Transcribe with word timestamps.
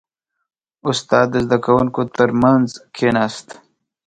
•استاد 0.89 1.27
د 1.33 1.35
زده 1.45 1.57
کوونکو 1.65 2.01
ترمنځ 2.17 2.67
کښېناست. 2.95 3.47